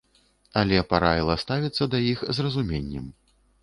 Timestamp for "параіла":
0.95-1.37